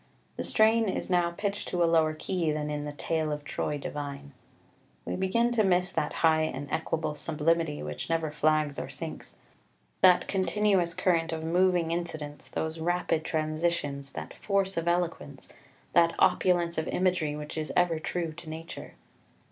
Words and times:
The 0.35 0.43
strain 0.43 0.89
is 0.89 1.11
now 1.11 1.29
pitched 1.29 1.67
to 1.67 1.83
a 1.83 1.85
lower 1.85 2.15
key 2.15 2.51
than 2.51 2.71
in 2.71 2.85
the 2.85 2.91
"Tale 2.91 3.31
of 3.31 3.43
Troy 3.43 3.77
divine": 3.77 4.33
we 5.05 5.15
begin 5.15 5.51
to 5.51 5.63
miss 5.63 5.91
that 5.91 6.11
high 6.25 6.41
and 6.41 6.67
equable 6.71 7.13
sublimity 7.13 7.83
which 7.83 8.09
never 8.09 8.31
flags 8.31 8.79
or 8.79 8.89
sinks, 8.89 9.35
that 10.01 10.27
continuous 10.27 10.95
current 10.95 11.31
of 11.31 11.43
moving 11.43 11.91
incidents, 11.91 12.49
those 12.49 12.79
rapid 12.79 13.23
transitions, 13.23 14.13
that 14.13 14.33
force 14.33 14.75
of 14.75 14.87
eloquence, 14.87 15.49
that 15.93 16.15
opulence 16.17 16.79
of 16.79 16.87
imagery 16.87 17.35
which 17.35 17.55
is 17.55 17.71
ever 17.75 17.99
true 17.99 18.31
to 18.33 18.49
Nature. 18.49 18.95